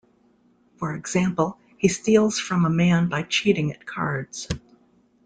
[0.77, 4.47] For example, he steals from a man by cheating at cards.